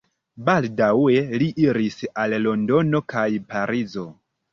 Baldaŭe 0.45 1.19
li 1.41 1.49
iris 1.65 1.97
al 2.23 2.33
Londono 2.45 3.03
kaj 3.15 3.27
Parizo. 3.53 4.07